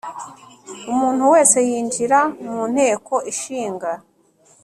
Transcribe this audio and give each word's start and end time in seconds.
Umuntu 0.91 1.23
wese 1.33 1.55
winjira 1.67 2.19
mu 2.43 2.59
Nteko 2.73 3.13
Ishinga 3.31 3.91